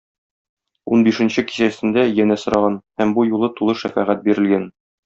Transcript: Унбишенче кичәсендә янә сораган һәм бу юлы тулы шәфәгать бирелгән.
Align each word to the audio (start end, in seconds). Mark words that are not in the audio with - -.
Унбишенче 0.95 1.43
кичәсендә 1.51 2.07
янә 2.23 2.39
сораган 2.47 2.81
һәм 3.03 3.17
бу 3.21 3.31
юлы 3.33 3.55
тулы 3.61 3.81
шәфәгать 3.85 4.29
бирелгән. 4.31 4.71